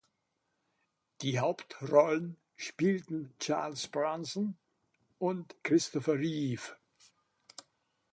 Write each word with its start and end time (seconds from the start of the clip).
Die 1.21 1.39
Hauptrollen 1.39 2.37
spielten 2.55 3.35
Charles 3.37 3.87
Bronson 3.87 4.57
und 5.19 5.55
Christopher 5.61 6.13
Reeve. 6.15 6.75